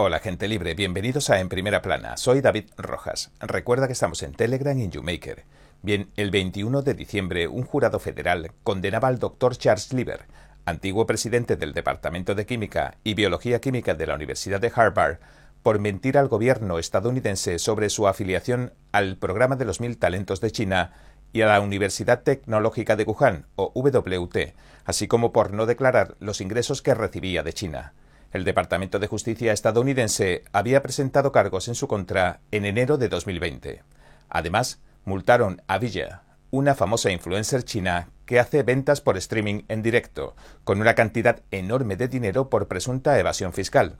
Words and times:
Hola 0.00 0.20
gente 0.20 0.46
libre, 0.46 0.74
bienvenidos 0.74 1.28
a 1.28 1.40
En 1.40 1.48
Primera 1.48 1.82
Plana. 1.82 2.16
Soy 2.16 2.40
David 2.40 2.66
Rojas. 2.76 3.32
Recuerda 3.40 3.88
que 3.88 3.94
estamos 3.94 4.22
en 4.22 4.32
Telegram 4.32 4.78
y 4.78 4.84
en 4.84 4.92
YouMaker. 4.92 5.42
Bien, 5.82 6.08
el 6.14 6.30
21 6.30 6.82
de 6.82 6.94
diciembre 6.94 7.48
un 7.48 7.64
jurado 7.64 7.98
federal 7.98 8.52
condenaba 8.62 9.08
al 9.08 9.18
doctor 9.18 9.56
Charles 9.56 9.92
Lieber, 9.92 10.26
antiguo 10.66 11.04
presidente 11.04 11.56
del 11.56 11.74
Departamento 11.74 12.36
de 12.36 12.46
Química 12.46 12.94
y 13.02 13.14
Biología 13.14 13.60
Química 13.60 13.94
de 13.94 14.06
la 14.06 14.14
Universidad 14.14 14.60
de 14.60 14.70
Harvard, 14.72 15.18
por 15.64 15.80
mentir 15.80 16.16
al 16.16 16.28
gobierno 16.28 16.78
estadounidense 16.78 17.58
sobre 17.58 17.90
su 17.90 18.06
afiliación 18.06 18.74
al 18.92 19.16
programa 19.16 19.56
de 19.56 19.64
los 19.64 19.80
mil 19.80 19.98
talentos 19.98 20.40
de 20.40 20.52
China 20.52 20.92
y 21.32 21.40
a 21.40 21.48
la 21.48 21.60
Universidad 21.60 22.22
Tecnológica 22.22 22.94
de 22.94 23.02
Wuhan, 23.02 23.46
o 23.56 23.72
WT, 23.74 24.54
así 24.84 25.08
como 25.08 25.32
por 25.32 25.52
no 25.52 25.66
declarar 25.66 26.14
los 26.20 26.40
ingresos 26.40 26.82
que 26.82 26.94
recibía 26.94 27.42
de 27.42 27.52
China. 27.52 27.94
El 28.30 28.44
Departamento 28.44 28.98
de 28.98 29.06
Justicia 29.06 29.54
estadounidense 29.54 30.44
había 30.52 30.82
presentado 30.82 31.32
cargos 31.32 31.66
en 31.68 31.74
su 31.74 31.88
contra 31.88 32.40
en 32.50 32.66
enero 32.66 32.98
de 32.98 33.08
2020. 33.08 33.82
Además, 34.28 34.80
multaron 35.06 35.62
a 35.66 35.78
Villa, 35.78 36.24
una 36.50 36.74
famosa 36.74 37.10
influencer 37.10 37.62
china 37.62 38.10
que 38.26 38.38
hace 38.38 38.62
ventas 38.62 39.00
por 39.00 39.16
streaming 39.16 39.62
en 39.68 39.82
directo, 39.82 40.36
con 40.64 40.82
una 40.82 40.94
cantidad 40.94 41.40
enorme 41.50 41.96
de 41.96 42.08
dinero 42.08 42.50
por 42.50 42.68
presunta 42.68 43.18
evasión 43.18 43.54
fiscal. 43.54 43.96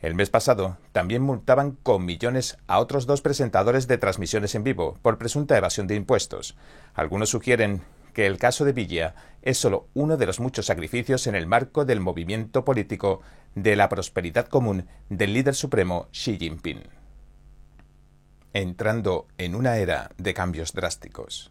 El 0.00 0.14
mes 0.14 0.28
pasado 0.28 0.76
también 0.92 1.22
multaban 1.22 1.72
con 1.72 2.04
millones 2.04 2.58
a 2.66 2.80
otros 2.80 3.06
dos 3.06 3.22
presentadores 3.22 3.88
de 3.88 3.96
transmisiones 3.96 4.54
en 4.54 4.64
vivo 4.64 4.98
por 5.00 5.16
presunta 5.16 5.56
evasión 5.56 5.86
de 5.86 5.94
impuestos. 5.94 6.54
Algunos 6.92 7.30
sugieren 7.30 7.80
que 8.12 8.26
el 8.26 8.38
caso 8.38 8.64
de 8.64 8.72
Villa 8.72 9.14
es 9.42 9.58
solo 9.58 9.88
uno 9.94 10.16
de 10.16 10.26
los 10.26 10.40
muchos 10.40 10.66
sacrificios 10.66 11.26
en 11.26 11.34
el 11.34 11.46
marco 11.46 11.84
del 11.84 12.00
movimiento 12.00 12.64
político 12.64 13.22
de 13.54 13.76
la 13.76 13.88
prosperidad 13.88 14.46
común 14.46 14.86
del 15.08 15.32
líder 15.32 15.54
supremo 15.54 16.08
Xi 16.12 16.36
Jinping. 16.38 16.82
Entrando 18.52 19.26
en 19.38 19.54
una 19.54 19.78
era 19.78 20.10
de 20.16 20.34
cambios 20.34 20.72
drásticos. 20.72 21.50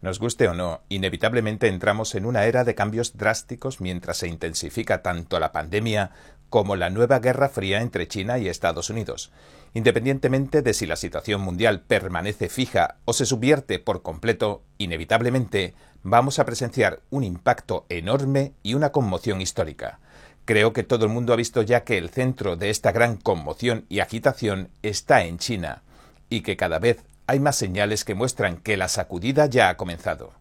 Nos 0.00 0.18
guste 0.18 0.48
o 0.48 0.54
no, 0.54 0.82
inevitablemente 0.88 1.68
entramos 1.68 2.16
en 2.16 2.26
una 2.26 2.44
era 2.46 2.64
de 2.64 2.74
cambios 2.74 3.16
drásticos 3.16 3.80
mientras 3.80 4.16
se 4.16 4.26
intensifica 4.26 5.00
tanto 5.00 5.38
la 5.38 5.52
pandemia 5.52 6.10
como 6.48 6.74
la 6.74 6.90
nueva 6.90 7.20
guerra 7.20 7.48
fría 7.48 7.80
entre 7.80 8.08
China 8.08 8.36
y 8.38 8.48
Estados 8.48 8.90
Unidos. 8.90 9.30
Independientemente 9.74 10.60
de 10.60 10.74
si 10.74 10.86
la 10.86 10.96
situación 10.96 11.40
mundial 11.40 11.80
permanece 11.80 12.48
fija 12.48 12.96
o 13.04 13.12
se 13.12 13.26
subvierte 13.26 13.78
por 13.78 14.02
completo, 14.02 14.64
inevitablemente 14.76 15.74
vamos 16.02 16.38
a 16.38 16.44
presenciar 16.44 17.00
un 17.10 17.24
impacto 17.24 17.86
enorme 17.88 18.54
y 18.62 18.74
una 18.74 18.90
conmoción 18.90 19.40
histórica. 19.40 20.00
Creo 20.44 20.72
que 20.72 20.82
todo 20.82 21.04
el 21.04 21.12
mundo 21.12 21.32
ha 21.32 21.36
visto 21.36 21.62
ya 21.62 21.84
que 21.84 21.98
el 21.98 22.10
centro 22.10 22.56
de 22.56 22.70
esta 22.70 22.90
gran 22.90 23.16
conmoción 23.16 23.86
y 23.88 24.00
agitación 24.00 24.70
está 24.82 25.24
en 25.24 25.38
China, 25.38 25.82
y 26.28 26.40
que 26.40 26.56
cada 26.56 26.80
vez 26.80 27.04
hay 27.28 27.38
más 27.38 27.56
señales 27.56 28.04
que 28.04 28.16
muestran 28.16 28.56
que 28.56 28.76
la 28.76 28.88
sacudida 28.88 29.46
ya 29.46 29.68
ha 29.68 29.76
comenzado. 29.76 30.32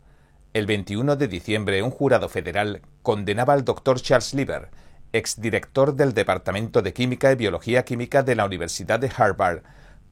El 0.53 0.65
21 0.65 1.15
de 1.17 1.27
diciembre 1.27 1.83
un 1.83 1.91
jurado 1.91 2.29
federal 2.29 2.81
condenaba 3.03 3.53
al 3.53 3.63
doctor 3.63 4.01
Charles 4.01 4.33
Lieber, 4.33 4.69
exdirector 5.13 5.95
del 5.95 6.13
Departamento 6.13 6.81
de 6.81 6.93
Química 6.93 7.31
y 7.31 7.35
Biología 7.35 7.85
Química 7.85 8.23
de 8.23 8.35
la 8.35 8.45
Universidad 8.45 8.99
de 8.99 9.11
Harvard, 9.15 9.61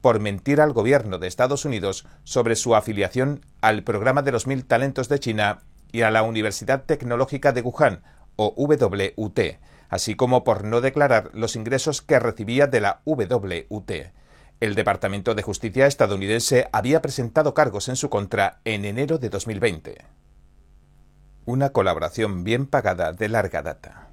por 0.00 0.20
mentir 0.20 0.60
al 0.60 0.72
gobierno 0.72 1.18
de 1.18 1.26
Estados 1.26 1.64
Unidos 1.64 2.06
sobre 2.24 2.54
su 2.54 2.76
afiliación 2.76 3.44
al 3.60 3.82
programa 3.82 4.22
de 4.22 4.32
los 4.32 4.46
mil 4.46 4.64
talentos 4.64 5.08
de 5.08 5.18
China 5.18 5.58
y 5.92 6.02
a 6.02 6.10
la 6.10 6.22
Universidad 6.22 6.84
Tecnológica 6.84 7.52
de 7.52 7.62
Wuhan, 7.62 8.02
o 8.36 8.54
WUT, 8.56 9.40
así 9.90 10.14
como 10.14 10.44
por 10.44 10.64
no 10.64 10.80
declarar 10.80 11.30
los 11.34 11.56
ingresos 11.56 12.00
que 12.00 12.18
recibía 12.18 12.66
de 12.66 12.80
la 12.80 13.02
WUT. 13.04 13.90
El 14.60 14.74
Departamento 14.74 15.34
de 15.34 15.42
Justicia 15.42 15.86
estadounidense 15.86 16.68
había 16.72 17.02
presentado 17.02 17.54
cargos 17.54 17.88
en 17.88 17.96
su 17.96 18.08
contra 18.08 18.60
en 18.64 18.84
enero 18.84 19.18
de 19.18 19.28
2020. 19.28 20.04
Una 21.44 21.70
colaboración 21.70 22.44
bien 22.44 22.66
pagada 22.66 23.12
de 23.12 23.28
larga 23.28 23.62
data. 23.62 24.08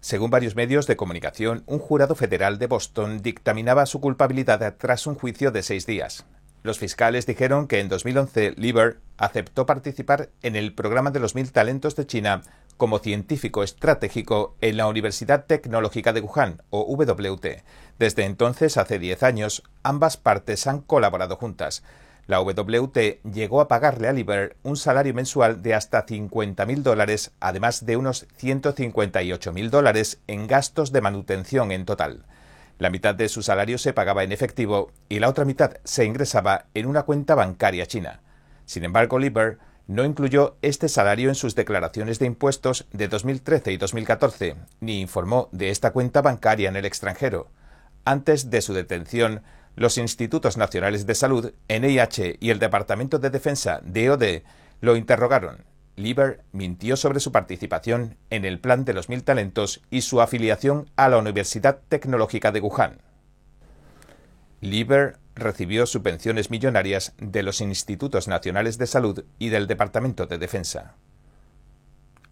Según 0.00 0.30
varios 0.30 0.56
medios 0.56 0.88
de 0.88 0.96
comunicación, 0.96 1.62
un 1.66 1.78
jurado 1.78 2.16
federal 2.16 2.58
de 2.58 2.66
Boston 2.66 3.22
dictaminaba 3.22 3.86
su 3.86 4.00
culpabilidad 4.00 4.74
tras 4.76 5.06
un 5.06 5.14
juicio 5.14 5.52
de 5.52 5.62
seis 5.62 5.86
días. 5.86 6.26
Los 6.64 6.78
fiscales 6.78 7.26
dijeron 7.26 7.68
que 7.68 7.80
en 7.80 7.88
2011 7.88 8.54
Lieber 8.56 9.00
aceptó 9.16 9.66
participar 9.66 10.30
en 10.42 10.56
el 10.56 10.74
programa 10.74 11.10
de 11.10 11.20
los 11.20 11.34
mil 11.34 11.50
talentos 11.52 11.94
de 11.94 12.06
China 12.06 12.42
como 12.76 12.98
científico 12.98 13.62
estratégico 13.62 14.56
en 14.60 14.76
la 14.76 14.86
Universidad 14.86 15.46
Tecnológica 15.46 16.12
de 16.12 16.20
Wuhan, 16.20 16.62
o 16.70 16.82
WT. 16.82 17.64
Desde 17.98 18.24
entonces, 18.24 18.76
hace 18.76 18.98
diez 18.98 19.22
años, 19.22 19.62
ambas 19.82 20.16
partes 20.16 20.66
han 20.66 20.80
colaborado 20.80 21.36
juntas. 21.36 21.82
La 22.26 22.40
WT 22.40 23.20
llegó 23.32 23.60
a 23.60 23.68
pagarle 23.68 24.08
a 24.08 24.12
Lieber 24.12 24.56
un 24.62 24.76
salario 24.76 25.12
mensual 25.12 25.60
de 25.60 25.74
hasta 25.74 26.06
50.000 26.06 26.82
dólares, 26.82 27.32
además 27.40 27.84
de 27.84 27.96
unos 27.96 28.28
158.000 28.40 29.70
dólares 29.70 30.20
en 30.28 30.46
gastos 30.46 30.92
de 30.92 31.00
manutención 31.00 31.72
en 31.72 31.84
total. 31.84 32.24
La 32.78 32.90
mitad 32.90 33.14
de 33.14 33.28
su 33.28 33.42
salario 33.42 33.76
se 33.76 33.92
pagaba 33.92 34.22
en 34.22 34.32
efectivo 34.32 34.92
y 35.08 35.18
la 35.18 35.28
otra 35.28 35.44
mitad 35.44 35.74
se 35.84 36.04
ingresaba 36.04 36.66
en 36.74 36.86
una 36.86 37.02
cuenta 37.02 37.34
bancaria 37.34 37.86
china. 37.86 38.22
Sin 38.66 38.84
embargo, 38.84 39.18
Lieber 39.18 39.58
no 39.86 40.04
incluyó 40.04 40.56
este 40.62 40.88
salario 40.88 41.28
en 41.28 41.34
sus 41.34 41.54
declaraciones 41.54 42.18
de 42.18 42.26
impuestos 42.26 42.86
de 42.92 43.08
2013 43.08 43.72
y 43.72 43.76
2014, 43.76 44.56
ni 44.80 45.00
informó 45.00 45.48
de 45.52 45.70
esta 45.70 45.92
cuenta 45.92 46.22
bancaria 46.22 46.68
en 46.68 46.76
el 46.76 46.84
extranjero. 46.84 47.50
Antes 48.04 48.50
de 48.50 48.62
su 48.62 48.74
detención, 48.74 49.42
los 49.76 49.98
Institutos 49.98 50.56
Nacionales 50.56 51.06
de 51.06 51.14
Salud, 51.14 51.52
NIH 51.68 52.36
y 52.40 52.50
el 52.50 52.58
Departamento 52.58 53.18
de 53.18 53.30
Defensa, 53.30 53.80
DOD, 53.84 54.42
lo 54.80 54.96
interrogaron. 54.96 55.64
Lieber 55.96 56.42
mintió 56.52 56.96
sobre 56.96 57.20
su 57.20 57.32
participación 57.32 58.16
en 58.30 58.44
el 58.44 58.58
Plan 58.58 58.84
de 58.84 58.94
los 58.94 59.08
Mil 59.08 59.22
Talentos 59.24 59.82
y 59.90 60.02
su 60.02 60.20
afiliación 60.20 60.90
a 60.96 61.08
la 61.08 61.18
Universidad 61.18 61.80
Tecnológica 61.88 62.50
de 62.50 62.60
Wuhan. 62.60 62.98
Lieber 64.60 65.18
recibió 65.34 65.86
subvenciones 65.86 66.50
millonarias 66.50 67.14
de 67.18 67.42
los 67.42 67.60
Institutos 67.60 68.28
Nacionales 68.28 68.78
de 68.78 68.86
Salud 68.86 69.24
y 69.38 69.48
del 69.48 69.66
Departamento 69.66 70.26
de 70.26 70.38
Defensa. 70.38 70.96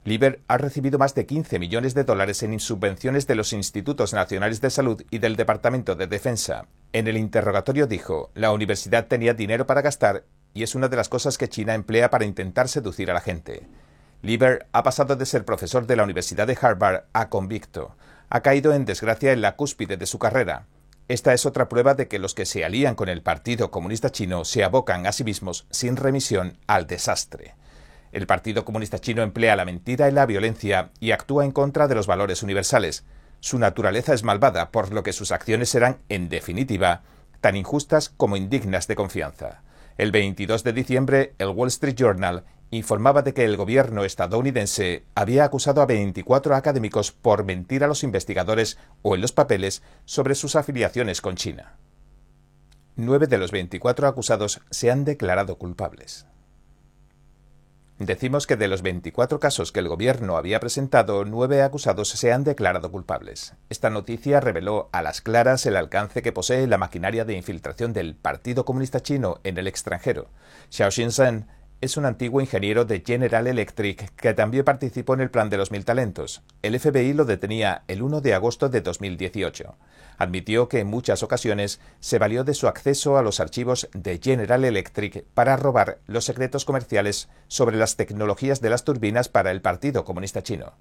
Lieber 0.05 0.41
ha 0.49 0.57
recibido 0.57 0.99
más 0.99 1.15
de 1.15 1.27
15 1.27 1.59
millones 1.59 1.93
de 1.93 2.05
dólares 2.05 2.43
en 2.43 2.59
subvenciones 2.59 3.27
de 3.27 3.35
los 3.35 3.53
Institutos 3.53 4.15
Nacionales 4.15 4.63
de 4.63 4.71
Salud 4.71 5.03
y 5.11 5.19
del 5.19 5.37
Departamento 5.37 5.95
de 5.95 6.07
Defensa. 6.07 6.67
En 6.95 7.07
el 7.07 7.19
interrogatorio 7.19 7.87
dijo, 7.87 8.31
la 8.35 8.51
universidad 8.51 9.09
tenía 9.09 9.35
dinero 9.35 9.67
para 9.67 9.83
gastar 9.83 10.25
y 10.55 10.63
es 10.63 10.75
una 10.75 10.89
de 10.89 10.97
las 10.97 11.11
cosas 11.11 11.37
que 11.37 11.49
China 11.49 11.75
emplea 11.75 12.09
para 12.09 12.25
intentar 12.25 12.69
seducir 12.69 13.11
a 13.11 13.15
la 13.15 13.21
gente. 13.21 13.67
Lieber 14.23 14.67
ha 14.73 14.83
pasado 14.83 15.17
de 15.17 15.27
ser 15.27 15.45
profesor 15.45 15.87
de 15.87 15.97
la 15.97 16.05
Universidad 16.05 16.47
de 16.47 16.59
Harvard 16.61 17.05
a 17.13 17.29
convicto. 17.29 17.95
Ha 18.31 18.41
caído 18.41 18.73
en 18.73 18.87
desgracia 18.87 19.33
en 19.33 19.43
la 19.43 19.57
cúspide 19.57 19.99
de 19.99 20.07
su 20.07 20.19
carrera. 20.19 20.67
Esta 21.11 21.35
es 21.35 21.45
otra 21.45 21.69
prueba 21.69 21.95
de 21.95 22.07
que 22.07 22.21
los 22.21 22.35
que 22.35 22.47
se 22.47 22.65
alían 22.65 22.95
con 22.95 23.09
el 23.09 23.21
Partido 23.21 23.73
Comunista 23.73 24.13
Chino 24.13 24.45
se 24.45 24.63
abocan 24.63 25.09
a 25.09 25.13
sí 25.13 25.25
mismos 25.25 25.67
sin 25.69 25.97
remisión 25.97 26.57
al 26.69 26.87
desastre. 26.87 27.57
El 28.13 28.29
Partido 28.29 28.65
Comunista 28.65 29.01
Chino 29.01 29.25
emplea 29.25 29.57
la 29.57 29.65
mentira 29.65 30.09
y 30.09 30.13
la 30.13 30.25
violencia 30.25 30.93
y 31.01 31.11
actúa 31.11 31.45
en 31.45 31.51
contra 31.51 31.89
de 31.89 31.97
los 31.97 32.07
valores 32.07 32.45
universales. 32.45 33.03
Su 33.41 33.59
naturaleza 33.59 34.15
es 34.15 34.23
malvada, 34.23 34.71
por 34.71 34.93
lo 34.93 35.03
que 35.03 35.13
sus 35.13 35.33
acciones 35.33 35.69
serán, 35.71 35.99
en 36.09 36.29
definitiva, 36.29 37.03
tan 37.41 37.57
injustas 37.57 38.11
como 38.11 38.37
indignas 38.37 38.87
de 38.87 38.95
confianza. 38.95 39.63
El 39.99 40.13
22 40.13 40.63
de 40.63 40.73
diciembre, 40.73 41.35
el 41.39 41.49
Wall 41.49 41.71
Street 41.71 41.97
Journal 41.97 42.45
informaba 42.71 43.23
de 43.23 43.35
que 43.35 43.45
el 43.45 43.57
gobierno 43.57 44.05
estadounidense 44.05 45.05
había 45.15 45.45
acusado 45.45 45.83
a 45.83 45.87
24 45.87 46.55
académicos 46.55 47.11
por 47.13 47.45
mentir 47.45 47.83
a 47.83 47.89
los 47.89 48.05
investigadores 48.05 48.79
o 49.03 49.15
en 49.15 49.21
los 49.21 49.33
papeles 49.33 49.83
sobre 50.05 50.35
sus 50.35 50.57
afiliaciones 50.57 51.21
con 51.21 51.37
China. 51.37 51.77
Nueve 52.97 53.27
de 53.27 53.39
los 53.39 53.51
24 53.51 54.07
acusados 54.07 54.61
se 54.71 54.91
han 54.91 55.05
declarado 55.05 55.59
culpables. 55.59 56.27
Decimos 58.01 58.47
que 58.47 58.57
de 58.57 58.67
los 58.67 58.81
24 58.81 59.41
casos 59.41 59.73
que 59.73 59.81
el 59.81 59.89
gobierno 59.89 60.39
había 60.39 60.59
presentado, 60.59 61.27
nueve 61.27 61.61
acusados 61.61 62.09
se 62.09 62.33
han 62.33 62.45
declarado 62.45 62.91
culpables. 62.91 63.53
Esta 63.69 63.91
noticia 63.91 64.41
reveló 64.41 64.89
a 64.93 65.03
las 65.03 65.21
claras 65.21 65.67
el 65.67 65.77
alcance 65.77 66.23
que 66.23 66.33
posee 66.33 66.67
la 66.67 66.79
maquinaria 66.79 67.27
de 67.27 67.37
infiltración 67.37 67.93
del 67.93 68.15
Partido 68.15 68.65
Comunista 68.65 69.01
Chino 69.01 69.41
en 69.45 69.59
el 69.59 69.67
extranjero. 69.67 70.29
Xiao 70.71 70.91
Xinzhen 70.91 71.47
es 71.81 71.97
un 71.97 72.05
antiguo 72.05 72.41
ingeniero 72.41 72.85
de 72.85 73.03
General 73.05 73.47
Electric 73.47 74.15
que 74.15 74.35
también 74.35 74.65
participó 74.65 75.15
en 75.15 75.21
el 75.21 75.31
plan 75.31 75.49
de 75.49 75.57
los 75.57 75.71
mil 75.71 75.85
talentos. 75.85 76.43
El 76.63 76.79
FBI 76.79 77.15
lo 77.15 77.25
detenía 77.25 77.85
el 77.89 78.03
1 78.03 78.21
de 78.21 78.35
agosto 78.35 78.69
de 78.69 78.83
2018. 78.83 79.77
Admitió 80.19 80.69
que 80.69 80.81
en 80.81 80.89
muchas 80.89 81.23
ocasiones 81.23 81.81
se 82.01 82.19
valió 82.19 82.45
de 82.45 82.53
su 82.53 82.69
acceso 82.69 83.17
a 83.17 83.23
los 83.23 83.41
archivos 83.41 83.89
de 83.95 84.21
General 84.23 84.63
Electric 84.63 85.25
para 85.33 85.57
robar 85.57 86.01
los 86.07 86.27
secretos 86.27 86.67
comerciales 86.67 87.31
sobre 87.49 87.79
las 87.79 87.97
tecnologías 87.97 88.61
de 88.61 88.69
las 88.69 88.85
turbinas 88.85 89.31
para 89.31 89.51
el 89.51 89.63
Partido 89.63 90.05
Comunista 90.05 90.43
Chino. 90.43 90.75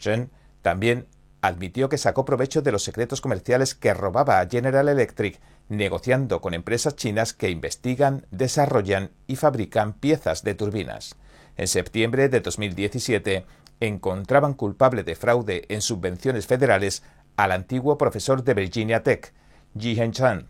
Zhen 0.00 0.30
también 0.62 1.08
admitió 1.44 1.88
que 1.88 1.98
sacó 1.98 2.24
provecho 2.24 2.62
de 2.62 2.72
los 2.72 2.84
secretos 2.84 3.20
comerciales 3.20 3.74
que 3.74 3.92
robaba 3.92 4.40
a 4.40 4.48
General 4.48 4.88
Electric 4.88 5.40
negociando 5.68 6.40
con 6.40 6.54
empresas 6.54 6.96
chinas 6.96 7.32
que 7.32 7.50
investigan, 7.50 8.26
desarrollan 8.30 9.10
y 9.26 9.36
fabrican 9.36 9.94
piezas 9.94 10.42
de 10.44 10.54
turbinas. 10.54 11.16
En 11.56 11.68
septiembre 11.68 12.28
de 12.28 12.40
2017 12.40 13.46
encontraban 13.80 14.54
culpable 14.54 15.04
de 15.04 15.14
fraude 15.14 15.64
en 15.68 15.80
subvenciones 15.80 16.46
federales 16.46 17.02
al 17.36 17.52
antiguo 17.52 17.98
profesor 17.98 18.44
de 18.44 18.54
Virginia 18.54 19.02
Tech, 19.02 19.32
Ji 19.78 19.98
Chan. 20.10 20.48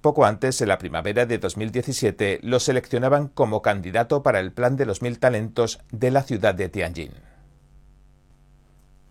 Poco 0.00 0.24
antes, 0.24 0.60
en 0.60 0.68
la 0.68 0.78
primavera 0.78 1.26
de 1.26 1.38
2017, 1.38 2.40
lo 2.42 2.58
seleccionaban 2.58 3.28
como 3.28 3.62
candidato 3.62 4.22
para 4.22 4.40
el 4.40 4.52
plan 4.52 4.76
de 4.76 4.86
los 4.86 5.00
mil 5.00 5.18
talentos 5.18 5.78
de 5.92 6.10
la 6.10 6.22
ciudad 6.22 6.54
de 6.54 6.68
Tianjin. 6.68 7.12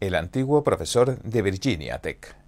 El 0.01 0.15
antiguo 0.15 0.63
profesor 0.63 1.21
de 1.21 1.41
Virginia 1.41 1.99
Tech. 1.99 2.40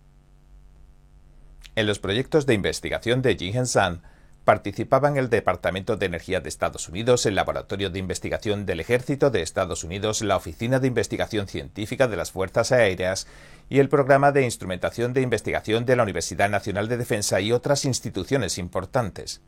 En 1.75 1.87
los 1.87 1.97
proyectos 1.97 2.45
de 2.45 2.53
investigación 2.53 3.23
de 3.23 3.35
Ji 3.35 3.53
San 3.65 4.03
participaban 4.45 5.17
el 5.17 5.31
Departamento 5.31 5.97
de 5.97 6.05
Energía 6.05 6.39
de 6.39 6.49
Estados 6.49 6.87
Unidos, 6.87 7.25
el 7.25 7.33
Laboratorio 7.33 7.89
de 7.89 7.97
Investigación 7.97 8.67
del 8.67 8.79
Ejército 8.79 9.31
de 9.31 9.41
Estados 9.41 9.83
Unidos, 9.83 10.21
la 10.21 10.35
Oficina 10.35 10.79
de 10.79 10.87
Investigación 10.87 11.47
Científica 11.47 12.07
de 12.07 12.15
las 12.15 12.31
Fuerzas 12.31 12.71
Aéreas 12.71 13.25
y 13.69 13.79
el 13.79 13.89
Programa 13.89 14.31
de 14.31 14.43
Instrumentación 14.43 15.13
de 15.13 15.21
Investigación 15.21 15.85
de 15.85 15.95
la 15.95 16.03
Universidad 16.03 16.47
Nacional 16.47 16.87
de 16.89 16.97
Defensa 16.97 17.41
y 17.41 17.51
otras 17.51 17.85
instituciones 17.85 18.59
importantes. 18.59 19.41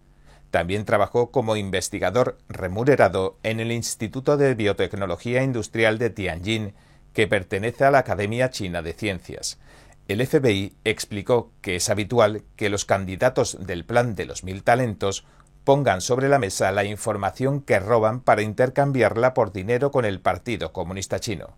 También 0.50 0.86
trabajó 0.86 1.30
como 1.30 1.58
investigador 1.58 2.40
remunerado 2.50 3.38
en 3.44 3.60
el 3.60 3.72
Instituto 3.72 4.36
de 4.38 4.56
Biotecnología 4.56 5.44
Industrial 5.44 6.00
de 6.00 6.10
Tianjin, 6.10 6.74
que 7.14 7.28
pertenece 7.28 7.84
a 7.84 7.92
la 7.92 8.00
Academia 8.00 8.50
China 8.50 8.82
de 8.82 8.94
Ciencias. 8.94 9.60
El 10.08 10.26
FBI 10.26 10.76
explicó 10.84 11.52
que 11.62 11.78
es 11.78 11.90
habitual 11.90 12.44
que 12.56 12.70
los 12.70 12.86
candidatos 12.86 13.58
del 13.60 13.86
plan 13.86 14.14
de 14.14 14.26
los 14.26 14.44
mil 14.44 14.62
talentos 14.62 15.26
pongan 15.64 16.00
sobre 16.00 16.30
la 16.30 16.38
mesa 16.38 16.72
la 16.72 16.84
información 16.84 17.60
que 17.60 17.80
roban 17.80 18.22
para 18.22 18.44
intercambiarla 18.44 19.34
por 19.34 19.52
dinero 19.52 19.90
con 19.90 20.06
el 20.06 20.22
Partido 20.22 20.72
Comunista 20.74 21.20
Chino. 21.20 21.58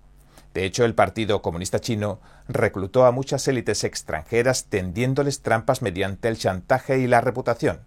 De 0.53 0.63
hecho, 0.63 0.85
el 0.85 0.95
Partido 0.95 1.41
Comunista 1.41 1.81
Chino 1.81 2.21
reclutó 2.47 3.05
a 3.05 3.11
muchas 3.11 3.45
élites 3.49 3.83
extranjeras 3.83 4.67
tendiéndoles 4.67 5.41
trampas 5.41 5.81
mediante 5.81 6.29
el 6.29 6.37
chantaje 6.37 6.99
y 6.99 7.07
la 7.07 7.19
reputación. 7.19 7.81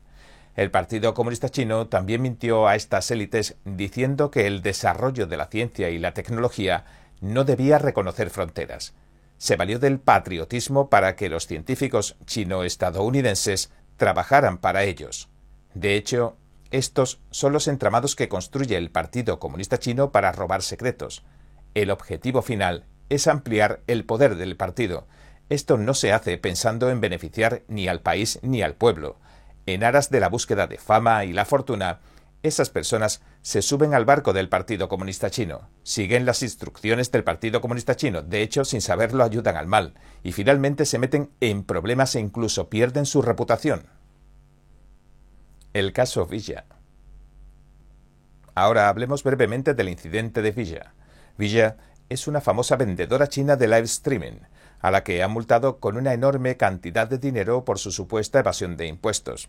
El 0.57 0.71
Partido 0.71 1.15
Comunista 1.15 1.49
Chino 1.49 1.87
también 1.87 2.21
mintió 2.21 2.69
a 2.69 2.77
estas 2.77 3.11
élites 3.11 3.57
diciendo 3.65 4.31
que 4.31 4.47
el 4.47 4.61
desarrollo 4.61 5.27
de 5.27 5.39
la 5.39 5.47
ciencia 5.47 5.89
y 5.89 5.99
la 5.99 6.13
tecnología 6.13 6.85
no 7.23 7.45
debía 7.45 7.79
reconocer 7.79 8.29
fronteras 8.29 8.93
se 9.41 9.57
valió 9.57 9.79
del 9.79 9.99
patriotismo 9.99 10.91
para 10.91 11.17
que 11.17 11.31
los 11.31 11.47
científicos 11.47 12.17
chino-estadounidenses 12.27 13.73
trabajaran 13.97 14.59
para 14.59 14.85
ellos. 14.85 15.31
De 15.73 15.95
hecho, 15.97 16.37
estos 16.71 17.21
son 17.31 17.55
los 17.55 17.67
entramados 17.67 18.17
que 18.17 18.29
construye 18.29 18.77
el 18.77 18.91
Partido 18.91 19.39
Comunista 19.39 19.79
Chino 19.79 20.13
para 20.13 20.31
robar 20.31 20.61
secretos. 20.61 21.25
El 21.73 21.91
objetivo 21.91 22.43
final 22.43 22.85
es 23.09 23.29
ampliar 23.29 23.81
el 23.87 24.05
poder 24.05 24.37
del 24.37 24.59
partido. 24.59 25.07
Esto 25.49 25.79
no 25.79 25.95
se 25.95 26.13
hace 26.13 26.37
pensando 26.37 26.91
en 26.91 27.01
beneficiar 27.01 27.63
ni 27.67 27.89
al 27.89 28.03
país 28.03 28.41
ni 28.43 28.61
al 28.61 28.75
pueblo. 28.75 29.17
En 29.65 29.85
aras 29.85 30.11
de 30.11 30.21
la 30.21 30.29
búsqueda 30.29 30.67
de 30.67 30.77
fama 30.77 31.25
y 31.25 31.33
la 31.33 31.47
fortuna, 31.47 32.01
esas 32.43 32.71
personas 32.71 33.21
se 33.43 33.61
suben 33.61 33.93
al 33.93 34.07
barco 34.07 34.33
del 34.33 34.49
Partido 34.49 34.89
Comunista 34.89 35.31
Chino, 35.31 35.69
siguen 35.83 36.25
las 36.25 36.43
instrucciones 36.43 37.11
del 37.11 37.23
Partido 37.23 37.61
Comunista 37.61 37.97
Chino, 37.97 38.23
de 38.23 38.43
hecho 38.43 38.65
sin 38.65 38.81
saberlo 38.81 39.25
ayudan 39.25 39.57
al 39.57 39.67
mal, 39.67 39.95
y 40.23 40.33
finalmente 40.33 40.87
se 40.87 40.99
meten 40.99 41.31
en 41.41 41.65
problemas 41.65 42.15
e 42.15 42.21
incluso 42.21 42.71
pierden 42.71 43.05
su 43.05 43.21
reputación. 43.21 43.87
El 45.75 45.93
caso 45.93 46.27
Villa. 46.27 46.65
Ahora 48.55 48.89
hablemos 48.89 49.23
brevemente 49.23 49.75
del 49.75 49.89
incidente 49.89 50.43
de 50.43 50.51
Villa. 50.51 50.95
Villa 51.37 51.77
es 52.09 52.27
una 52.27 52.41
famosa 52.41 52.77
vendedora 52.77 53.29
china 53.29 53.57
de 53.57 53.69
live 53.69 53.83
streaming, 53.83 54.41
a 54.81 54.91
la 54.91 55.05
que 55.05 55.23
ha 55.23 55.29
multado 55.29 55.79
con 55.79 55.97
una 55.97 56.15
enorme 56.15 56.57
cantidad 56.57 57.07
de 57.07 57.19
dinero 57.19 57.65
por 57.65 57.79
su 57.79 57.93
supuesta 57.93 58.41
evasión 58.41 58.77
de 58.77 58.87
impuestos. 58.87 59.49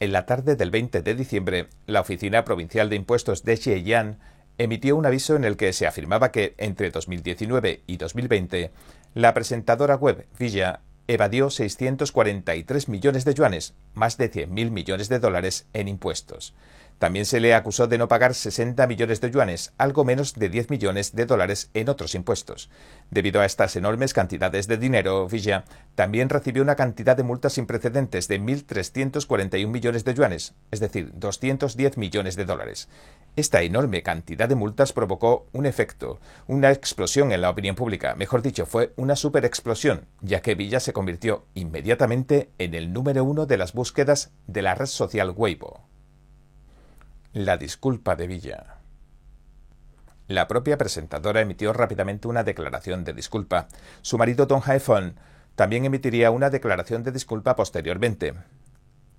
En 0.00 0.12
la 0.12 0.26
tarde 0.26 0.54
del 0.54 0.70
20 0.70 1.02
de 1.02 1.14
diciembre, 1.16 1.68
la 1.86 2.00
Oficina 2.00 2.44
Provincial 2.44 2.88
de 2.88 2.94
Impuestos 2.94 3.42
de 3.42 3.56
Xieyan 3.56 4.20
emitió 4.56 4.94
un 4.94 5.06
aviso 5.06 5.34
en 5.34 5.44
el 5.44 5.56
que 5.56 5.72
se 5.72 5.88
afirmaba 5.88 6.30
que 6.30 6.54
entre 6.58 6.90
2019 6.90 7.82
y 7.84 7.96
2020 7.96 8.70
la 9.14 9.34
presentadora 9.34 9.96
web 9.96 10.26
Villa 10.38 10.82
evadió 11.08 11.50
643 11.50 12.88
millones 12.88 13.24
de 13.24 13.34
yuanes, 13.34 13.74
más 13.94 14.18
de 14.18 14.30
100.000 14.30 14.70
millones 14.70 15.08
de 15.08 15.18
dólares 15.18 15.66
en 15.72 15.88
impuestos. 15.88 16.54
También 16.98 17.26
se 17.26 17.38
le 17.38 17.54
acusó 17.54 17.86
de 17.86 17.96
no 17.96 18.08
pagar 18.08 18.34
60 18.34 18.84
millones 18.88 19.20
de 19.20 19.30
yuanes, 19.30 19.72
algo 19.78 20.04
menos 20.04 20.34
de 20.34 20.48
10 20.48 20.70
millones 20.70 21.14
de 21.14 21.26
dólares 21.26 21.70
en 21.74 21.88
otros 21.88 22.16
impuestos. 22.16 22.70
Debido 23.10 23.40
a 23.40 23.44
estas 23.44 23.76
enormes 23.76 24.12
cantidades 24.12 24.66
de 24.66 24.78
dinero, 24.78 25.28
Villa 25.28 25.64
también 25.94 26.28
recibió 26.28 26.62
una 26.62 26.74
cantidad 26.74 27.16
de 27.16 27.22
multas 27.22 27.52
sin 27.52 27.66
precedentes 27.66 28.26
de 28.26 28.40
1.341 28.40 29.68
millones 29.68 30.04
de 30.04 30.14
yuanes, 30.14 30.54
es 30.72 30.80
decir, 30.80 31.12
210 31.14 31.98
millones 31.98 32.34
de 32.34 32.44
dólares. 32.44 32.88
Esta 33.36 33.62
enorme 33.62 34.02
cantidad 34.02 34.48
de 34.48 34.56
multas 34.56 34.92
provocó 34.92 35.46
un 35.52 35.66
efecto, 35.66 36.18
una 36.48 36.72
explosión 36.72 37.30
en 37.30 37.42
la 37.42 37.50
opinión 37.50 37.76
pública, 37.76 38.16
mejor 38.16 38.42
dicho, 38.42 38.66
fue 38.66 38.92
una 38.96 39.14
superexplosión, 39.14 40.06
ya 40.20 40.42
que 40.42 40.56
Villa 40.56 40.80
se 40.80 40.92
convirtió 40.92 41.44
inmediatamente 41.54 42.50
en 42.58 42.74
el 42.74 42.92
número 42.92 43.22
uno 43.22 43.46
de 43.46 43.56
las 43.56 43.72
búsquedas 43.72 44.32
de 44.48 44.62
la 44.62 44.74
red 44.74 44.86
social 44.86 45.32
Weibo. 45.36 45.88
La 47.34 47.58
disculpa 47.58 48.16
de 48.16 48.26
Villa. 48.26 48.78
La 50.28 50.48
propia 50.48 50.78
presentadora 50.78 51.42
emitió 51.42 51.74
rápidamente 51.74 52.26
una 52.26 52.42
declaración 52.42 53.04
de 53.04 53.12
disculpa. 53.12 53.68
Su 54.00 54.16
marido 54.16 54.46
Don 54.46 54.62
Haefon 54.64 55.14
también 55.54 55.84
emitiría 55.84 56.30
una 56.30 56.48
declaración 56.48 57.02
de 57.02 57.12
disculpa 57.12 57.54
posteriormente. 57.54 58.32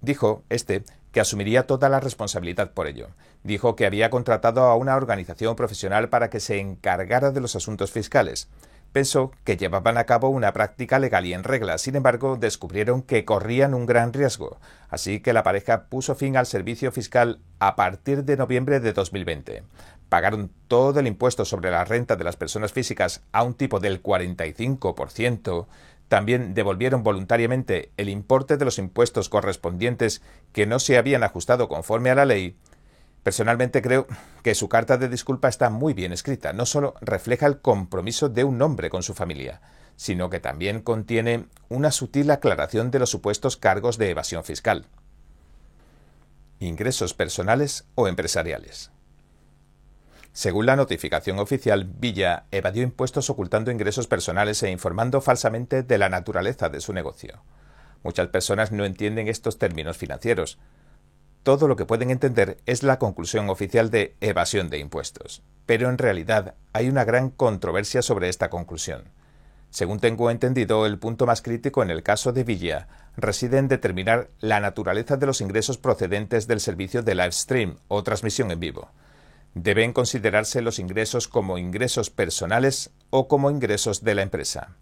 Dijo, 0.01 0.41
este, 0.49 0.83
que 1.11 1.19
asumiría 1.19 1.67
toda 1.67 1.87
la 1.87 1.99
responsabilidad 1.99 2.71
por 2.71 2.87
ello. 2.87 3.09
Dijo 3.43 3.75
que 3.75 3.85
había 3.85 4.09
contratado 4.09 4.63
a 4.63 4.75
una 4.75 4.95
organización 4.95 5.55
profesional 5.55 6.09
para 6.09 6.31
que 6.31 6.39
se 6.39 6.59
encargara 6.59 7.29
de 7.29 7.41
los 7.41 7.55
asuntos 7.55 7.91
fiscales 7.91 8.49
pensó 8.91 9.31
que 9.43 9.57
llevaban 9.57 9.97
a 9.97 10.05
cabo 10.05 10.29
una 10.29 10.53
práctica 10.53 10.99
legal 10.99 11.25
y 11.25 11.33
en 11.33 11.43
regla. 11.43 11.77
Sin 11.77 11.95
embargo, 11.95 12.37
descubrieron 12.37 13.01
que 13.01 13.25
corrían 13.25 13.73
un 13.73 13.85
gran 13.85 14.13
riesgo, 14.13 14.59
así 14.89 15.19
que 15.19 15.33
la 15.33 15.43
pareja 15.43 15.85
puso 15.85 16.15
fin 16.15 16.37
al 16.37 16.45
servicio 16.45 16.91
fiscal 16.91 17.39
a 17.59 17.75
partir 17.75 18.23
de 18.23 18.37
noviembre 18.37 18.79
de 18.79 18.93
2020. 18.93 19.63
Pagaron 20.09 20.51
todo 20.67 20.99
el 20.99 21.07
impuesto 21.07 21.45
sobre 21.45 21.69
la 21.69 21.85
renta 21.85 22.15
de 22.15 22.23
las 22.23 22.35
personas 22.35 22.73
físicas 22.73 23.21
a 23.31 23.43
un 23.43 23.53
tipo 23.53 23.79
del 23.79 24.01
45%. 24.01 25.67
También 26.07 26.55
devolvieron 26.55 27.03
voluntariamente 27.03 27.91
el 27.97 28.09
importe 28.09 28.57
de 28.57 28.65
los 28.65 28.79
impuestos 28.79 29.29
correspondientes 29.29 30.23
que 30.51 30.65
no 30.65 30.79
se 30.79 30.97
habían 30.97 31.23
ajustado 31.23 31.69
conforme 31.69 32.09
a 32.09 32.15
la 32.15 32.25
ley 32.25 32.57
Personalmente 33.23 33.81
creo 33.81 34.07
que 34.43 34.55
su 34.55 34.69
carta 34.69 34.97
de 34.97 35.09
disculpa 35.09 35.49
está 35.49 35.69
muy 35.69 35.93
bien 35.93 36.13
escrita. 36.13 36.53
No 36.53 36.65
solo 36.65 36.95
refleja 37.01 37.45
el 37.45 37.59
compromiso 37.59 38.29
de 38.29 38.43
un 38.43 38.61
hombre 38.61 38.89
con 38.89 39.03
su 39.03 39.13
familia, 39.13 39.61
sino 39.95 40.29
que 40.29 40.39
también 40.39 40.81
contiene 40.81 41.45
una 41.67 41.91
sutil 41.91 42.31
aclaración 42.31 42.91
de 42.91 42.99
los 42.99 43.09
supuestos 43.09 43.57
cargos 43.57 43.97
de 43.97 44.09
evasión 44.11 44.43
fiscal. 44.43 44.85
Ingresos 46.59 47.13
personales 47.13 47.85
o 47.95 48.07
empresariales. 48.07 48.91
Según 50.31 50.67
la 50.67 50.77
notificación 50.77 51.39
oficial, 51.39 51.83
Villa 51.83 52.45
evadió 52.51 52.83
impuestos 52.83 53.29
ocultando 53.29 53.71
ingresos 53.71 54.07
personales 54.07 54.63
e 54.63 54.71
informando 54.71 55.19
falsamente 55.19 55.83
de 55.83 55.97
la 55.97 56.07
naturaleza 56.07 56.69
de 56.69 56.79
su 56.79 56.93
negocio. 56.93 57.41
Muchas 58.03 58.27
personas 58.27 58.71
no 58.71 58.85
entienden 58.85 59.27
estos 59.27 59.57
términos 59.57 59.97
financieros, 59.97 60.57
todo 61.49 61.67
lo 61.67 61.75
que 61.75 61.87
pueden 61.87 62.11
entender 62.11 62.59
es 62.67 62.83
la 62.83 62.99
conclusión 62.99 63.49
oficial 63.49 63.89
de 63.89 64.15
evasión 64.21 64.69
de 64.69 64.77
impuestos. 64.77 65.41
Pero 65.65 65.89
en 65.89 65.97
realidad 65.97 66.53
hay 66.73 66.89
una 66.89 67.05
gran 67.05 67.31
controversia 67.31 68.03
sobre 68.03 68.29
esta 68.29 68.51
conclusión. 68.51 69.05
Según 69.71 69.99
tengo 69.99 70.29
entendido, 70.29 70.85
el 70.85 70.99
punto 70.99 71.25
más 71.25 71.41
crítico 71.41 71.81
en 71.81 71.89
el 71.89 72.03
caso 72.03 72.33
de 72.33 72.43
Villa 72.43 72.87
reside 73.17 73.57
en 73.57 73.67
determinar 73.67 74.29
la 74.41 74.59
naturaleza 74.59 75.17
de 75.17 75.25
los 75.25 75.41
ingresos 75.41 75.79
procedentes 75.79 76.45
del 76.45 76.59
servicio 76.59 77.01
de 77.01 77.15
live 77.15 77.31
stream 77.31 77.77
o 77.87 78.03
transmisión 78.03 78.51
en 78.51 78.59
vivo. 78.59 78.91
Deben 79.55 79.91
considerarse 79.91 80.61
los 80.61 80.77
ingresos 80.77 81.27
como 81.27 81.57
ingresos 81.57 82.11
personales 82.11 82.91
o 83.09 83.27
como 83.27 83.49
ingresos 83.49 84.03
de 84.03 84.13
la 84.13 84.21
empresa. 84.21 84.75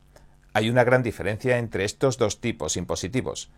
Hay 0.51 0.69
una 0.69 0.83
gran 0.83 1.01
diferencia 1.01 1.59
entre 1.59 1.85
estos 1.85 2.17
dos 2.17 2.41
tipos 2.41 2.75
impositivos. 2.75 3.51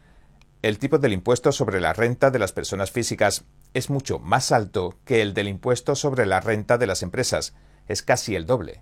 El 0.62 0.78
tipo 0.78 0.98
del 0.98 1.13
impuesto 1.13 1.54
sobre 1.54 1.80
la 1.80 1.94
renta 1.94 2.32
de 2.32 2.39
las 2.39 2.51
personas 2.51 2.92
físicas 2.92 3.46
es 3.74 3.89
mucho 3.89 4.20
más 4.20 4.51
alto 4.51 5.00
que 5.06 5.22
el 5.22 5.34
del 5.34 5.48
impuesto 5.48 5.96
sobre 5.96 6.25
la 6.25 6.42
renta 6.42 6.78
de 6.78 6.86
las 6.86 7.01
empresas, 7.01 7.54
es 7.88 8.04
casi 8.04 8.36
el 8.36 8.46
doble. 8.46 8.82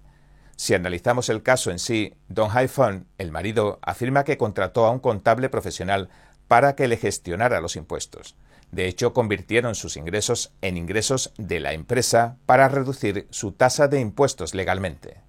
Si 0.55 0.73
analizamos 0.73 1.29
el 1.29 1.43
caso 1.43 1.69
en 1.69 1.77
sí, 1.77 2.15
Don 2.29 2.49
Haifeng, 2.51 3.05
el 3.19 3.31
marido, 3.31 3.77
afirma 3.83 4.23
que 4.23 4.39
contrató 4.39 4.85
a 4.85 4.91
un 4.91 4.97
contable 4.97 5.49
profesional 5.49 6.09
para 6.47 6.75
que 6.75 6.87
le 6.87 6.97
gestionara 6.97 7.61
los 7.61 7.75
impuestos. 7.75 8.35
De 8.71 8.87
hecho, 8.87 9.13
convirtieron 9.13 9.75
sus 9.75 9.97
ingresos 9.97 10.53
en 10.61 10.77
ingresos 10.77 11.31
de 11.37 11.59
la 11.59 11.73
empresa 11.73 12.37
para 12.47 12.69
reducir 12.69 13.27
su 13.29 13.51
tasa 13.51 13.87
de 13.87 13.99
impuestos 13.99 14.55
legalmente. 14.55 15.21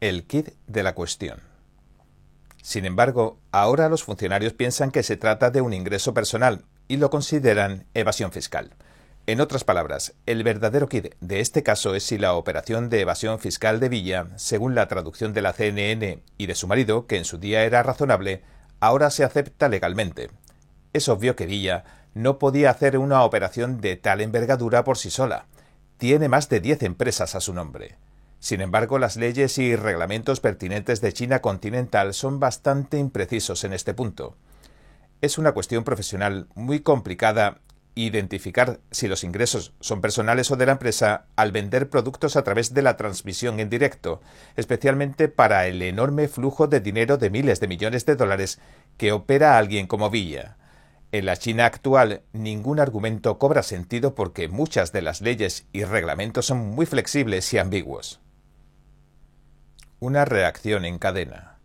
El 0.00 0.24
kit 0.26 0.50
de 0.66 0.82
la 0.82 0.94
cuestión. 0.94 1.53
Sin 2.64 2.86
embargo, 2.86 3.38
ahora 3.52 3.90
los 3.90 4.04
funcionarios 4.04 4.54
piensan 4.54 4.90
que 4.90 5.02
se 5.02 5.18
trata 5.18 5.50
de 5.50 5.60
un 5.60 5.74
ingreso 5.74 6.14
personal 6.14 6.64
y 6.88 6.96
lo 6.96 7.10
consideran 7.10 7.84
evasión 7.92 8.32
fiscal. 8.32 8.70
En 9.26 9.42
otras 9.42 9.64
palabras, 9.64 10.14
el 10.24 10.42
verdadero 10.44 10.88
quid 10.88 11.08
de 11.20 11.40
este 11.40 11.62
caso 11.62 11.94
es 11.94 12.04
si 12.04 12.16
la 12.16 12.32
operación 12.32 12.88
de 12.88 13.02
evasión 13.02 13.38
fiscal 13.38 13.80
de 13.80 13.90
Villa, 13.90 14.28
según 14.36 14.74
la 14.74 14.88
traducción 14.88 15.34
de 15.34 15.42
la 15.42 15.52
CNN 15.52 16.22
y 16.38 16.46
de 16.46 16.54
su 16.54 16.66
marido, 16.66 17.06
que 17.06 17.18
en 17.18 17.26
su 17.26 17.36
día 17.36 17.64
era 17.64 17.82
razonable, 17.82 18.40
ahora 18.80 19.10
se 19.10 19.24
acepta 19.24 19.68
legalmente. 19.68 20.30
Es 20.94 21.10
obvio 21.10 21.36
que 21.36 21.44
Villa 21.44 21.84
no 22.14 22.38
podía 22.38 22.70
hacer 22.70 22.96
una 22.96 23.24
operación 23.24 23.82
de 23.82 23.96
tal 23.96 24.22
envergadura 24.22 24.84
por 24.84 24.96
sí 24.96 25.10
sola. 25.10 25.44
Tiene 25.98 26.30
más 26.30 26.48
de 26.48 26.60
diez 26.60 26.82
empresas 26.82 27.34
a 27.34 27.40
su 27.40 27.52
nombre. 27.52 27.98
Sin 28.44 28.60
embargo, 28.60 28.98
las 28.98 29.16
leyes 29.16 29.56
y 29.56 29.74
reglamentos 29.74 30.40
pertinentes 30.40 31.00
de 31.00 31.14
China 31.14 31.40
continental 31.40 32.12
son 32.12 32.40
bastante 32.40 32.98
imprecisos 32.98 33.64
en 33.64 33.72
este 33.72 33.94
punto. 33.94 34.36
Es 35.22 35.38
una 35.38 35.52
cuestión 35.52 35.82
profesional 35.82 36.46
muy 36.54 36.80
complicada 36.80 37.60
identificar 37.94 38.80
si 38.90 39.08
los 39.08 39.24
ingresos 39.24 39.72
son 39.80 40.02
personales 40.02 40.50
o 40.50 40.56
de 40.56 40.66
la 40.66 40.72
empresa 40.72 41.24
al 41.36 41.52
vender 41.52 41.88
productos 41.88 42.36
a 42.36 42.44
través 42.44 42.74
de 42.74 42.82
la 42.82 42.98
transmisión 42.98 43.60
en 43.60 43.70
directo, 43.70 44.20
especialmente 44.56 45.28
para 45.28 45.66
el 45.66 45.80
enorme 45.80 46.28
flujo 46.28 46.66
de 46.66 46.80
dinero 46.80 47.16
de 47.16 47.30
miles 47.30 47.60
de 47.60 47.68
millones 47.68 48.04
de 48.04 48.14
dólares 48.14 48.60
que 48.98 49.12
opera 49.12 49.56
alguien 49.56 49.86
como 49.86 50.10
Villa. 50.10 50.58
En 51.12 51.24
la 51.24 51.38
China 51.38 51.64
actual 51.64 52.20
ningún 52.34 52.78
argumento 52.78 53.38
cobra 53.38 53.62
sentido 53.62 54.14
porque 54.14 54.48
muchas 54.48 54.92
de 54.92 55.00
las 55.00 55.22
leyes 55.22 55.66
y 55.72 55.84
reglamentos 55.84 56.44
son 56.44 56.58
muy 56.58 56.84
flexibles 56.84 57.50
y 57.54 57.56
ambiguos. 57.56 58.20
Una 60.04 60.26
reacción 60.26 60.84
en 60.84 60.98
cadena. 60.98 61.56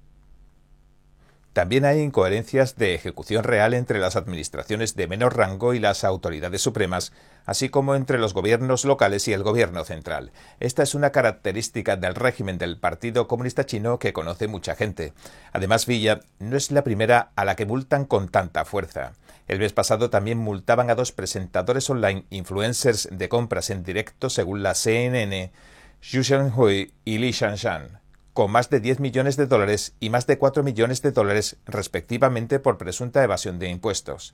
También 1.51 1.83
hay 1.83 1.99
incoherencias 1.99 2.77
de 2.77 2.95
ejecución 2.95 3.43
real 3.43 3.73
entre 3.73 3.99
las 3.99 4.15
administraciones 4.15 4.95
de 4.95 5.07
menor 5.07 5.35
rango 5.35 5.73
y 5.73 5.79
las 5.79 6.05
autoridades 6.05 6.61
supremas, 6.61 7.11
así 7.45 7.67
como 7.67 7.95
entre 7.95 8.17
los 8.17 8.33
gobiernos 8.33 8.85
locales 8.85 9.27
y 9.27 9.33
el 9.33 9.43
gobierno 9.43 9.83
central. 9.83 10.31
Esta 10.61 10.83
es 10.83 10.95
una 10.95 11.11
característica 11.11 11.97
del 11.97 12.15
régimen 12.15 12.57
del 12.57 12.77
Partido 12.77 13.27
Comunista 13.27 13.65
Chino 13.65 13.99
que 13.99 14.13
conoce 14.13 14.47
mucha 14.47 14.73
gente. 14.73 15.11
Además, 15.51 15.85
Villa 15.85 16.21
no 16.39 16.55
es 16.55 16.71
la 16.71 16.85
primera 16.85 17.31
a 17.35 17.43
la 17.43 17.57
que 17.57 17.65
multan 17.65 18.05
con 18.05 18.29
tanta 18.29 18.63
fuerza. 18.63 19.15
El 19.49 19.59
mes 19.59 19.73
pasado 19.73 20.09
también 20.09 20.37
multaban 20.37 20.89
a 20.89 20.95
dos 20.95 21.11
presentadores 21.11 21.89
online 21.89 22.23
influencers 22.29 23.09
de 23.11 23.27
compras 23.27 23.69
en 23.69 23.83
directo 23.83 24.29
según 24.29 24.63
la 24.63 24.75
CNN, 24.75 25.51
Xu 25.99 26.21
Shenhui 26.21 26.93
y 27.03 27.17
Li 27.17 27.31
Shanshan 27.31 27.99
con 28.33 28.51
más 28.51 28.69
de 28.69 28.79
10 28.79 28.99
millones 28.99 29.37
de 29.37 29.47
dólares 29.47 29.95
y 29.99 30.09
más 30.09 30.27
de 30.27 30.37
4 30.37 30.63
millones 30.63 31.01
de 31.01 31.11
dólares 31.11 31.57
respectivamente 31.65 32.59
por 32.59 32.77
presunta 32.77 33.23
evasión 33.23 33.59
de 33.59 33.69
impuestos. 33.69 34.33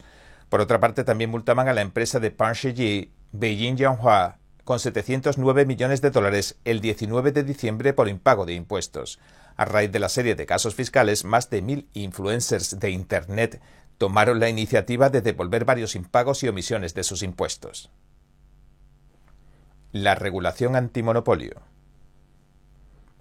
Por 0.49 0.61
otra 0.61 0.79
parte, 0.79 1.03
también 1.03 1.31
multaban 1.31 1.67
a 1.67 1.73
la 1.73 1.81
empresa 1.81 2.19
de 2.19 2.31
Pan 2.31 2.53
Shiji, 2.53 3.11
Beijing 3.31 3.77
Yanhua, 3.77 4.37
con 4.63 4.79
709 4.79 5.65
millones 5.65 6.01
de 6.01 6.11
dólares 6.11 6.57
el 6.65 6.81
19 6.81 7.31
de 7.31 7.43
diciembre 7.43 7.93
por 7.93 8.07
impago 8.07 8.45
de 8.45 8.53
impuestos. 8.53 9.19
A 9.55 9.65
raíz 9.65 9.91
de 9.91 9.99
la 9.99 10.09
serie 10.09 10.35
de 10.35 10.45
casos 10.45 10.75
fiscales, 10.75 11.23
más 11.23 11.49
de 11.49 11.61
mil 11.61 11.87
influencers 11.93 12.79
de 12.79 12.89
Internet 12.89 13.61
tomaron 13.97 14.39
la 14.39 14.49
iniciativa 14.49 15.09
de 15.09 15.21
devolver 15.21 15.65
varios 15.65 15.95
impagos 15.95 16.43
y 16.43 16.47
omisiones 16.47 16.93
de 16.93 17.03
sus 17.03 17.23
impuestos. 17.23 17.89
La 19.91 20.15
regulación 20.15 20.75
antimonopolio. 20.75 21.61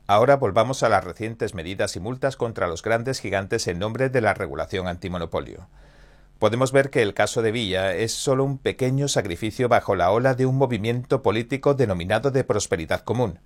Ahora 0.06 0.36
volvamos 0.36 0.82
a 0.82 0.90
las 0.90 1.02
recientes 1.02 1.54
medidas 1.54 1.96
y 1.96 2.00
multas 2.00 2.36
contra 2.36 2.66
los 2.66 2.82
grandes 2.82 3.20
gigantes 3.20 3.66
en 3.68 3.78
nombre 3.78 4.10
de 4.10 4.20
la 4.20 4.34
regulación 4.34 4.86
antimonopolio. 4.86 5.68
Podemos 6.38 6.72
ver 6.72 6.90
que 6.90 7.00
el 7.00 7.14
caso 7.14 7.40
de 7.40 7.52
Villa 7.52 7.94
es 7.94 8.12
solo 8.12 8.44
un 8.44 8.58
pequeño 8.58 9.08
sacrificio 9.08 9.70
bajo 9.70 9.96
la 9.96 10.10
ola 10.10 10.34
de 10.34 10.44
un 10.44 10.56
movimiento 10.56 11.22
político 11.22 11.72
denominado 11.72 12.30
de 12.30 12.44
prosperidad 12.44 13.00
común. 13.00 13.38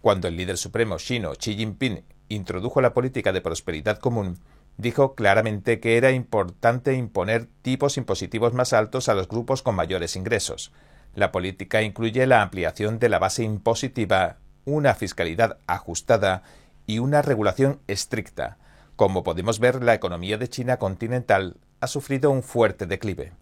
Cuando 0.00 0.28
el 0.28 0.36
líder 0.38 0.56
supremo 0.56 0.96
chino 0.96 1.32
Xi 1.34 1.56
Jinping 1.56 2.04
introdujo 2.30 2.80
la 2.80 2.94
política 2.94 3.32
de 3.32 3.42
prosperidad 3.42 3.98
común, 3.98 4.38
dijo 4.78 5.14
claramente 5.14 5.78
que 5.78 5.98
era 5.98 6.12
importante 6.12 6.94
imponer 6.94 7.48
tipos 7.60 7.98
impositivos 7.98 8.54
más 8.54 8.72
altos 8.72 9.10
a 9.10 9.14
los 9.14 9.28
grupos 9.28 9.60
con 9.60 9.74
mayores 9.74 10.16
ingresos. 10.16 10.72
La 11.14 11.32
política 11.32 11.82
incluye 11.82 12.26
la 12.26 12.40
ampliación 12.40 12.98
de 12.98 13.10
la 13.10 13.18
base 13.18 13.42
impositiva 13.42 14.38
una 14.68 14.94
fiscalidad 14.94 15.58
ajustada 15.66 16.42
y 16.86 16.98
una 16.98 17.22
regulación 17.22 17.80
estricta. 17.86 18.58
Como 18.96 19.22
podemos 19.24 19.60
ver, 19.60 19.82
la 19.82 19.94
economía 19.94 20.38
de 20.38 20.48
China 20.48 20.78
continental 20.78 21.56
ha 21.80 21.86
sufrido 21.86 22.30
un 22.30 22.42
fuerte 22.42 22.86
declive. 22.86 23.32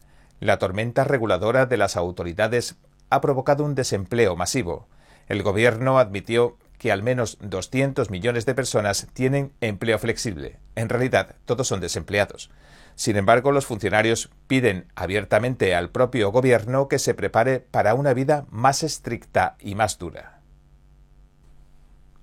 La 0.41 0.59
tormenta 0.59 1.05
reguladora 1.05 1.67
de 1.67 1.77
las 1.77 1.97
autoridades 1.97 2.77
ha 3.11 3.21
provocado 3.21 3.65
un 3.65 3.75
desempleo 3.75 4.37
masivo. 4.37 4.89
El 5.29 5.43
gobierno 5.43 5.99
admitió 5.99 6.59
que 6.79 6.93
al 6.93 7.03
menos 7.03 7.39
200 7.41 8.11
millones 8.11 8.45
de 8.47 8.55
personas 8.55 9.09
tienen 9.15 9.53
empleo 9.61 9.99
flexible. 9.99 10.59
En 10.75 10.89
realidad, 10.89 11.37
todos 11.47 11.67
son 11.67 11.81
desempleados. 11.81 12.51
Sin 12.95 13.17
embargo, 13.17 13.51
los 13.51 13.67
funcionarios 13.67 14.31
piden 14.47 14.87
abiertamente 14.95 15.75
al 15.75 15.91
propio 15.91 16.31
gobierno 16.31 16.89
que 16.89 16.99
se 16.99 17.15
prepare 17.15 17.61
para 17.61 17.95
una 17.95 18.13
vida 18.13 18.47
más 18.51 18.83
estricta 18.83 19.57
y 19.61 19.75
más 19.75 19.99
dura 19.99 20.36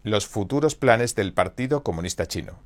los 0.04 0.28
futuros 0.28 0.76
planes 0.76 1.16
del 1.16 1.34
Partido 1.34 1.82
Comunista 1.82 2.26
Chino. 2.26 2.60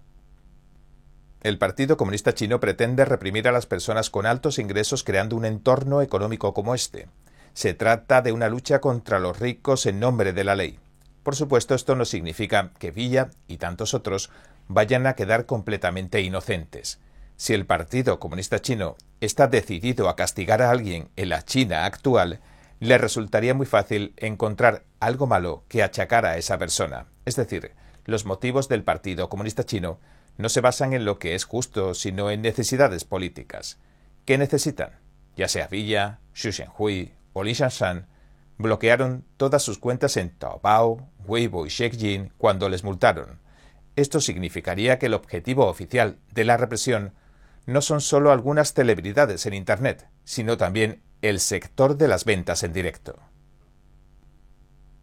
El 1.43 1.59
Partido 1.59 1.95
Comunista 1.95 2.33
Chino 2.33 2.59
pretende 2.59 3.05
reprimir 3.05 3.47
a 3.47 3.51
las 3.51 3.67
personas 3.67 4.09
con 4.09 4.25
altos 4.25 4.57
ingresos 4.57 5.03
creando 5.03 5.35
un 5.35 5.45
entorno 5.45 6.01
económico 6.01 6.55
como 6.55 6.73
este. 6.73 7.07
Se 7.53 7.75
trata 7.75 8.23
de 8.23 8.31
una 8.31 8.49
lucha 8.49 8.81
contra 8.81 9.19
los 9.19 9.39
ricos 9.39 9.85
en 9.85 9.99
nombre 9.99 10.33
de 10.33 10.43
la 10.43 10.55
ley. 10.55 10.79
Por 11.21 11.35
supuesto, 11.35 11.75
esto 11.75 11.95
no 11.95 12.05
significa 12.05 12.71
que 12.79 12.89
Villa 12.89 13.29
y 13.47 13.57
tantos 13.57 13.93
otros 13.93 14.31
vayan 14.67 15.05
a 15.05 15.13
quedar 15.13 15.45
completamente 15.45 16.21
inocentes. 16.21 16.99
Si 17.35 17.53
el 17.53 17.67
Partido 17.67 18.19
Comunista 18.19 18.59
Chino 18.63 18.95
está 19.21 19.45
decidido 19.45 20.09
a 20.09 20.15
castigar 20.15 20.63
a 20.63 20.71
alguien 20.71 21.09
en 21.15 21.29
la 21.29 21.45
China 21.45 21.85
actual, 21.85 22.39
le 22.79 22.97
resultaría 22.97 23.53
muy 23.53 23.67
fácil 23.67 24.13
encontrar 24.17 24.85
algo 24.99 25.27
malo 25.27 25.65
que 25.67 25.83
achacar 25.83 26.25
a 26.25 26.37
esa 26.37 26.57
persona. 26.57 27.05
Es 27.27 27.35
decir, 27.35 27.73
los 28.05 28.23
motivos 28.23 28.69
del 28.69 28.85
Partido 28.85 29.27
Comunista 29.27 29.65
Chino 29.65 29.99
no 30.37 30.47
se 30.47 30.61
basan 30.61 30.93
en 30.93 31.03
lo 31.03 31.19
que 31.19 31.35
es 31.35 31.43
justo, 31.43 31.93
sino 31.93 32.31
en 32.31 32.41
necesidades 32.41 33.03
políticas. 33.03 33.79
¿Qué 34.23 34.37
necesitan? 34.37 34.91
Ya 35.35 35.49
sea 35.49 35.67
Villa, 35.67 36.21
Xu 36.33 36.51
Shenhui 36.51 37.15
o 37.33 37.43
Li 37.43 37.51
Shanshan, 37.51 38.07
bloquearon 38.57 39.25
todas 39.35 39.61
sus 39.61 39.77
cuentas 39.77 40.15
en 40.15 40.29
Taobao, 40.29 41.05
Weibo 41.25 41.65
y 41.65 41.69
Shekjin 41.69 42.31
cuando 42.37 42.69
les 42.69 42.85
multaron. 42.85 43.41
Esto 43.97 44.21
significaría 44.21 44.97
que 44.97 45.07
el 45.07 45.13
objetivo 45.13 45.65
oficial 45.65 46.19
de 46.31 46.45
la 46.45 46.55
represión 46.55 47.11
no 47.65 47.81
son 47.81 47.99
solo 47.99 48.31
algunas 48.31 48.71
celebridades 48.71 49.45
en 49.45 49.53
Internet, 49.53 50.07
sino 50.23 50.55
también 50.55 51.01
el 51.21 51.41
sector 51.41 51.97
de 51.97 52.07
las 52.07 52.23
ventas 52.23 52.63
en 52.63 52.71
directo 52.71 53.19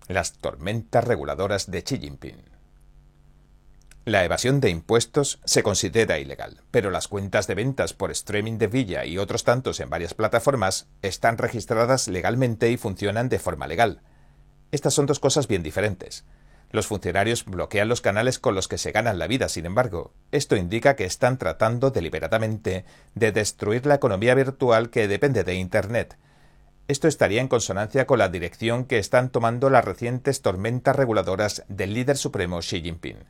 las 0.09 0.35
tormentas 0.35 1.05
reguladoras 1.05 1.71
de 1.71 1.83
Xi 1.83 1.99
Jinping. 1.99 2.55
La 4.05 4.23
evasión 4.23 4.61
de 4.61 4.69
impuestos 4.69 5.41
se 5.47 5.63
considera 5.63 6.19
ilegal, 6.19 6.61
pero 6.71 6.91
las 6.91 7.09
cuentas 7.09 7.47
de 7.47 7.55
ventas 7.55 7.95
por 7.95 8.11
streaming 8.11 8.59
de 8.59 8.67
Villa 8.67 9.07
y 9.07 9.17
otros 9.17 9.45
tantos 9.45 9.81
en 9.81 9.89
varias 9.89 10.13
plataformas 10.13 10.89
están 11.01 11.39
registradas 11.39 12.07
legalmente 12.09 12.71
y 12.71 12.77
funcionan 12.77 13.31
de 13.31 13.39
forma 13.39 13.67
legal. 13.67 14.03
Estas 14.73 14.93
son 14.93 15.07
dos 15.07 15.21
cosas 15.21 15.49
bien 15.49 15.63
diferentes. 15.63 16.25
Los 16.71 16.87
funcionarios 16.87 17.47
bloquean 17.47 17.89
los 17.89 18.03
canales 18.03 18.39
con 18.39 18.55
los 18.55 18.69
que 18.69 18.77
se 18.77 18.93
ganan 18.93 19.19
la 19.19 19.27
vida, 19.27 19.49
sin 19.49 19.65
embargo, 19.65 20.13
esto 20.33 20.57
indica 20.57 20.97
que 20.97 21.05
están 21.05 21.39
tratando 21.39 21.91
deliberadamente 21.91 22.85
de 23.15 23.33
destruir 23.33 23.87
la 23.87 23.95
economía 23.95 24.35
virtual 24.35 24.91
que 24.91 25.09
depende 25.09 25.45
de 25.45 25.55
Internet, 25.55 26.19
esto 26.87 27.09
estaría 27.09 27.41
en 27.41 27.49
consonancia 27.49 28.07
con 28.07 28.19
la 28.19 28.29
dirección 28.29 28.85
que 28.85 28.99
están 28.99 29.31
tomando 29.31 29.71
las 29.71 29.85
recientes 29.85 30.43
tormentas 30.43 30.95
reguladoras 30.95 31.65
del 31.69 31.95
líder 31.95 32.19
supremo 32.19 32.61
Xi 32.61 32.83
Jinping. 32.83 33.25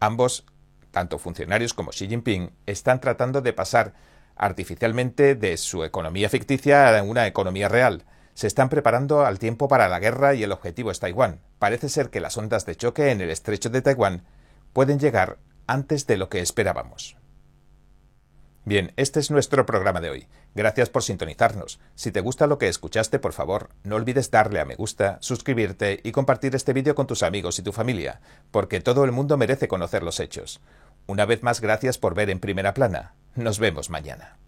Ambos, 0.00 0.44
tanto 0.90 1.18
funcionarios 1.18 1.74
como 1.74 1.92
Xi 1.92 2.08
Jinping, 2.08 2.50
están 2.66 3.00
tratando 3.00 3.40
de 3.40 3.52
pasar 3.52 3.94
artificialmente 4.34 5.36
de 5.36 5.56
su 5.58 5.84
economía 5.84 6.28
ficticia 6.28 6.98
a 6.98 7.02
una 7.04 7.28
economía 7.28 7.68
real. 7.68 8.04
Se 8.34 8.48
están 8.48 8.68
preparando 8.68 9.24
al 9.24 9.38
tiempo 9.38 9.68
para 9.68 9.88
la 9.88 10.00
guerra 10.00 10.34
y 10.34 10.42
el 10.42 10.50
objetivo 10.50 10.90
es 10.90 10.98
Taiwán. 10.98 11.40
Parece 11.60 11.88
ser 11.88 12.10
que 12.10 12.20
las 12.20 12.36
ondas 12.36 12.66
de 12.66 12.74
choque 12.74 13.12
en 13.12 13.20
el 13.20 13.30
estrecho 13.30 13.70
de 13.70 13.82
Taiwán 13.82 14.24
pueden 14.72 14.98
llegar 14.98 15.38
antes 15.68 16.08
de 16.08 16.16
lo 16.16 16.28
que 16.28 16.40
esperábamos. 16.40 17.16
Bien, 18.64 18.92
este 18.96 19.18
es 19.18 19.32
nuestro 19.32 19.66
programa 19.66 20.00
de 20.00 20.10
hoy. 20.10 20.28
Gracias 20.54 20.88
por 20.88 21.02
sintonizarnos. 21.02 21.80
Si 21.96 22.12
te 22.12 22.20
gusta 22.20 22.46
lo 22.46 22.58
que 22.58 22.68
escuchaste, 22.68 23.18
por 23.18 23.32
favor, 23.32 23.70
no 23.82 23.96
olvides 23.96 24.30
darle 24.30 24.60
a 24.60 24.64
me 24.64 24.76
gusta, 24.76 25.18
suscribirte 25.20 26.00
y 26.04 26.12
compartir 26.12 26.54
este 26.54 26.72
vídeo 26.72 26.94
con 26.94 27.08
tus 27.08 27.24
amigos 27.24 27.58
y 27.58 27.62
tu 27.62 27.72
familia, 27.72 28.20
porque 28.52 28.80
todo 28.80 29.04
el 29.04 29.10
mundo 29.10 29.36
merece 29.36 29.66
conocer 29.66 30.04
los 30.04 30.20
hechos. 30.20 30.60
Una 31.06 31.24
vez 31.24 31.42
más, 31.42 31.60
gracias 31.60 31.98
por 31.98 32.14
ver 32.14 32.30
en 32.30 32.38
primera 32.38 32.72
plana. 32.72 33.14
Nos 33.34 33.58
vemos 33.58 33.90
mañana. 33.90 34.41